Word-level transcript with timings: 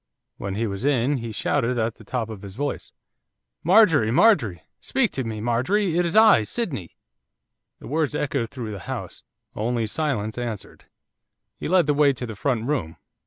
When 0.37 0.55
he 0.55 0.65
was 0.65 0.83
in, 0.83 1.17
he 1.17 1.31
shouted 1.31 1.77
at 1.77 1.93
the 1.93 2.03
top 2.03 2.29
of 2.31 2.41
his 2.41 2.55
voice, 2.55 2.91
'Marjorie! 3.63 4.09
Marjorie! 4.09 4.63
Speak 4.79 5.11
to 5.11 5.23
me, 5.23 5.39
Marjorie, 5.41 5.95
it 5.95 6.07
is 6.07 6.15
I, 6.15 6.41
Sydney!' 6.43 6.97
The 7.77 7.87
words 7.87 8.15
echoed 8.15 8.49
through 8.49 8.71
the 8.71 8.79
house. 8.89 9.23
Only 9.55 9.85
silence 9.85 10.39
answered. 10.39 10.85
He 11.59 11.67
led 11.67 11.85
the 11.85 11.93
way 11.93 12.13
to 12.13 12.25
the 12.25 12.35
front 12.35 12.65
room. 12.67 12.97